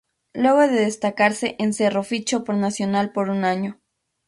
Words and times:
Luego 0.33 0.61
de 0.61 0.79
destacarse 0.85 1.55
en 1.59 1.75
Cerro 1.75 2.01
fichó 2.01 2.43
por 2.43 2.55
Nacional 2.55 3.11
por 3.11 3.29
un 3.29 3.45
año. 3.45 3.79